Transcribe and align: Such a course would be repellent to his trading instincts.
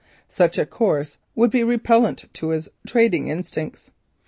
Such 0.29 0.57
a 0.57 0.65
course 0.65 1.19
would 1.35 1.51
be 1.51 1.63
repellent 1.63 2.25
to 2.33 2.49
his 2.49 2.69
trading 2.87 3.27
instincts. 3.27 3.91